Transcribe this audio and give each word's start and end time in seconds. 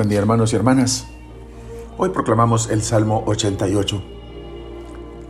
Buen 0.00 0.08
día 0.08 0.18
hermanos 0.18 0.50
y 0.54 0.56
hermanas. 0.56 1.08
Hoy 1.98 2.08
proclamamos 2.08 2.70
el 2.70 2.80
Salmo 2.80 3.22
88, 3.26 4.02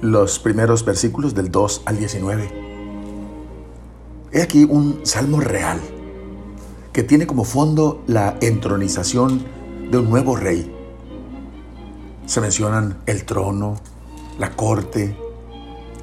los 0.01 0.39
primeros 0.39 0.85
versículos 0.85 1.35
del 1.35 1.51
2 1.51 1.83
al 1.87 1.99
19. 1.99 2.53
He 4.31 4.41
aquí 4.41 4.63
un 4.63 5.01
salmo 5.03 5.41
real 5.41 5.81
que 6.93 7.03
tiene 7.03 7.27
como 7.27 7.43
fondo 7.43 8.05
la 8.07 8.37
entronización 8.41 9.45
de 9.91 9.99
un 9.99 10.09
nuevo 10.09 10.37
rey. 10.37 10.73
Se 12.27 12.41
mencionan 12.41 13.03
el 13.07 13.25
trono, 13.25 13.75
la 14.39 14.53
corte, 14.53 15.17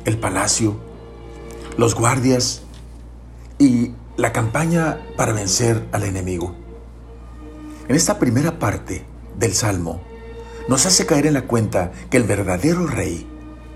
el 0.04 0.18
palacio, 0.18 0.76
los 1.78 1.96
guardias 1.96 2.64
y 3.60 3.94
la 4.18 4.34
campaña 4.34 5.00
para 5.16 5.32
vencer 5.32 5.88
al 5.94 6.04
enemigo. 6.04 6.67
En 7.88 7.96
esta 7.96 8.20
primera 8.20 8.60
parte 8.60 9.06
del 9.38 9.54
Salmo 9.54 10.02
nos 10.68 10.86
hace 10.86 11.06
caer 11.06 11.26
en 11.26 11.36
la 11.36 11.44
cuenta 11.44 11.94
que 12.10 12.18
el 12.18 12.24
verdadero 12.24 12.86
rey 12.86 13.26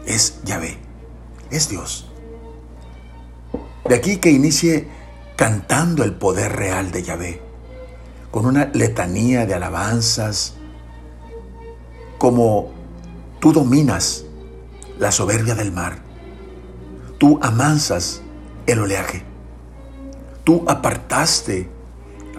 es 0.05 0.41
Yahvé, 0.43 0.77
es 1.49 1.69
Dios. 1.69 2.11
De 3.87 3.95
aquí 3.95 4.17
que 4.17 4.31
inicie 4.31 4.89
cantando 5.37 6.03
el 6.03 6.13
poder 6.13 6.53
real 6.53 6.91
de 6.91 7.03
Yahvé, 7.03 7.41
con 8.31 8.45
una 8.45 8.69
letanía 8.73 9.45
de 9.45 9.53
alabanzas, 9.53 10.55
como 12.17 12.71
tú 13.39 13.53
dominas 13.53 14.25
la 14.99 15.13
soberbia 15.13 15.55
del 15.55 15.71
mar, 15.71 15.99
tú 17.17 17.39
amansas 17.41 18.21
el 18.67 18.79
oleaje, 18.79 19.23
tú 20.43 20.65
apartaste 20.67 21.69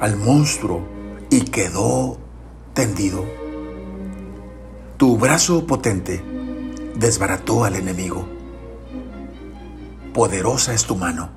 al 0.01 0.17
monstruo 0.17 1.02
y 1.33 1.41
quedó 1.41 2.19
tendido. 2.75 3.25
Tu 4.99 5.17
brazo 5.17 5.67
potente 5.67 6.23
desbarató 6.95 7.65
al 7.65 7.77
enemigo. 7.77 8.27
Poderosa 10.13 10.75
es 10.75 10.85
tu 10.85 10.95
mano, 10.95 11.31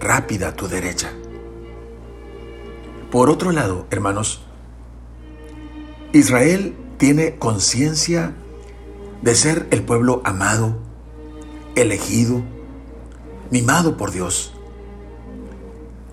rápida 0.00 0.56
tu 0.56 0.66
derecha. 0.66 1.12
Por 3.10 3.28
otro 3.28 3.52
lado, 3.52 3.86
hermanos, 3.90 4.40
Israel 6.14 6.74
tiene 6.96 7.36
conciencia 7.36 8.34
de 9.20 9.34
ser 9.34 9.68
el 9.72 9.82
pueblo 9.82 10.22
amado, 10.24 10.78
elegido, 11.74 12.40
mimado 13.50 13.98
por 13.98 14.10
Dios. 14.10 14.54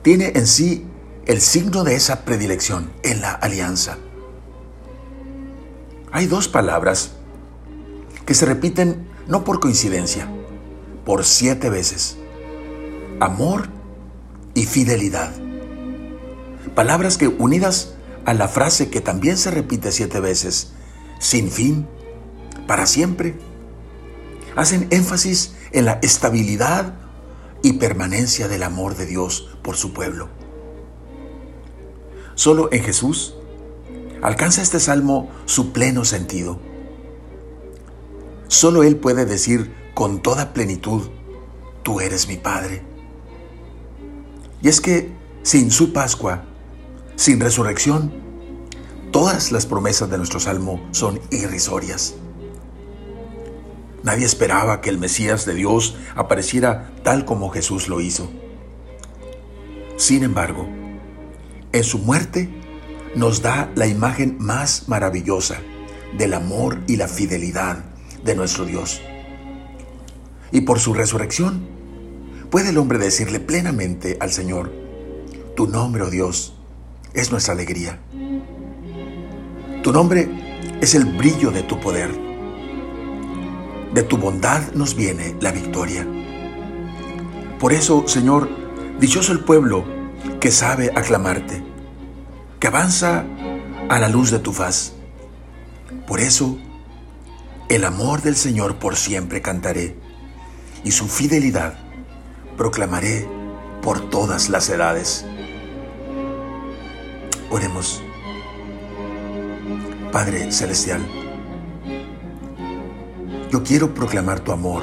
Tiene 0.02 0.33
en 0.35 0.47
sí 0.47 0.91
el 1.25 1.39
signo 1.39 1.83
de 1.83 1.95
esa 1.95 2.25
predilección 2.25 2.91
en 3.03 3.22
la 3.22 3.31
alianza. 3.31 3.97
Hay 6.11 6.25
dos 6.25 6.47
palabras 6.47 7.11
que 8.25 8.33
se 8.33 8.45
repiten 8.45 9.08
no 9.28 9.44
por 9.44 9.59
coincidencia, 9.59 10.28
por 11.05 11.23
siete 11.23 11.69
veces. 11.69 12.17
Amor 13.19 13.69
y 14.55 14.66
fidelidad. 14.66 15.31
Palabras 16.75 17.17
que 17.17 17.28
unidas 17.28 17.94
a 18.25 18.33
la 18.33 18.47
frase 18.47 18.89
que 18.89 19.02
también 19.02 19.38
se 19.38 19.52
repite 19.52 19.91
siete 19.91 20.19
veces, 20.19 20.73
sin 21.19 21.52
fin, 21.52 21.88
para 22.67 22.88
siempre, 22.88 23.35
hacen 24.56 24.88
énfasis 24.89 25.53
en 25.72 25.85
la 25.85 26.00
estabilidad 26.02 26.95
y 27.63 27.73
permanencia 27.73 28.47
del 28.47 28.63
amor 28.63 28.95
de 28.95 29.06
Dios 29.06 29.50
por 29.61 29.78
su 29.78 29.94
pueblo. 29.94 30.30
Solo 32.36 32.70
en 32.72 32.84
Jesús 32.84 33.36
alcanza 34.22 34.62
este 34.62 34.80
salmo 34.80 35.30
su 35.46 35.72
pleno 35.72 36.06
sentido. 36.06 36.59
Solo 38.47 38.84
Él 38.84 38.97
puede 38.97 39.25
decir 39.25 39.74
con 39.94 40.22
toda 40.22 40.53
plenitud, 40.53 41.09
tú 41.84 42.00
eres 42.00 42.28
mi 42.28 42.38
Padre. 42.38 42.84
Y 44.62 44.70
es 44.70 44.81
que 44.81 45.12
sin 45.44 45.72
su 45.72 45.94
Pascua, 45.94 46.44
sin 47.16 47.40
resurrección, 47.40 48.12
todas 49.12 49.52
las 49.52 49.66
promesas 49.66 50.09
de 50.09 50.18
nuestro 50.18 50.40
salmo 50.40 50.81
son 50.91 51.20
irrisorias. 51.31 52.16
Nadie 54.03 54.25
esperaba 54.25 54.81
que 54.81 54.90
el 54.90 54.97
Mesías 54.97 55.46
de 55.46 55.53
Dios 55.53 55.96
apareciera 56.16 56.91
tal 57.03 57.25
como 57.25 57.50
Jesús 57.50 57.88
lo 57.88 58.02
hizo. 58.02 58.30
Sin 59.97 60.24
embargo, 60.24 60.68
en 61.74 61.84
su 61.84 62.00
muerte 62.00 62.50
nos 63.16 63.42
da 63.42 63.72
la 63.76 63.88
imagen 63.88 64.38
más 64.40 64.88
maravillosa 64.88 65.59
del 66.18 66.34
amor 66.34 66.80
y 66.88 66.98
la 66.98 67.08
fidelidad 67.08 67.84
de 68.24 68.36
nuestro 68.36 68.66
Dios. 68.66 69.02
Y 70.52 70.62
por 70.62 70.80
su 70.80 70.94
resurrección 70.94 71.66
puede 72.50 72.70
el 72.70 72.78
hombre 72.78 72.98
decirle 72.98 73.40
plenamente 73.40 74.18
al 74.20 74.32
Señor, 74.32 74.72
tu 75.56 75.68
nombre, 75.68 76.04
oh 76.04 76.09
Dios, 76.09 76.56
es 77.14 77.32
nuestra 77.32 77.54
alegría. 77.54 78.00
Tu 79.84 79.92
nombre 79.92 80.30
es 80.82 80.96
el 80.96 81.06
brillo 81.06 81.52
de 81.52 81.64
tu 81.64 81.80
poder. 81.80 82.12
De 83.94 84.03
tu 84.03 84.18
bondad 84.18 84.72
nos 84.74 84.96
viene 84.96 85.36
la 85.42 85.52
victoria. 85.52 86.08
Por 87.59 87.74
eso, 87.74 88.08
Señor, 88.08 88.50
dichoso 89.00 89.34
el 89.34 89.42
pueblo 89.42 90.00
que 90.41 90.50
sabe 90.50 90.91
aclamarte, 90.96 91.63
que 92.59 92.66
avanza 92.68 93.25
a 93.90 94.00
la 94.00 94.09
luz 94.09 94.31
de 94.31 94.40
tu 94.40 94.52
faz. 94.52 94.94
Por 96.07 96.19
eso, 96.19 96.57
el 97.69 97.85
amor 97.85 98.24
del 98.24 98.35
Señor 98.35 98.78
por 98.78 98.96
siempre 98.96 99.44
cantaré, 99.44 99.96
y 100.84 100.91
su 100.91 101.07
fidelidad 101.07 101.75
proclamaré 102.57 103.28
por 103.84 104.09
todas 104.09 104.50
las 104.50 104.68
edades. 104.69 105.28
Oremos. 107.52 108.02
Padre 110.12 110.52
Celestial, 110.52 111.06
yo 113.52 113.62
quiero 113.62 113.94
proclamar 113.94 114.40
tu 114.40 114.52
amor 114.52 114.81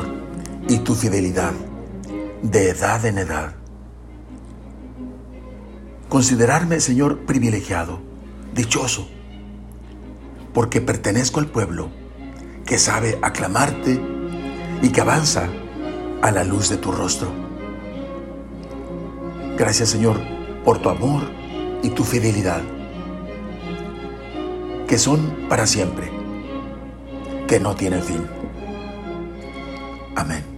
y 0.69 0.79
tu 0.79 0.95
fidelidad 0.95 1.53
de 2.43 2.71
edad 2.71 3.05
en 3.05 3.19
edad 3.19 3.57
considerarme, 6.09 6.81
Señor, 6.81 7.21
privilegiado, 7.21 8.01
dichoso, 8.55 9.09
porque 10.53 10.81
pertenezco 10.81 11.41
al 11.41 11.47
pueblo 11.47 11.91
que 12.67 12.79
sabe 12.79 13.19
aclamarte 13.23 14.01
y 14.83 14.89
que 14.91 15.01
avanza 15.01 15.49
a 16.23 16.31
la 16.31 16.45
luz 16.45 16.69
de 16.69 16.77
tu 16.77 16.93
rostro. 16.93 17.29
Gracias, 19.57 19.91
Señor, 19.91 20.21
por 20.65 20.79
tu 20.79 20.89
amor 20.89 21.23
y 21.83 21.91
tu 21.91 22.05
fidelidad, 22.05 22.63
que 24.87 24.99
son 24.99 25.47
para 25.49 25.67
siempre, 25.67 26.11
que 27.47 27.61
no 27.61 27.75
tienen 27.75 28.03
fin. 28.03 28.27
Amén. 30.15 30.58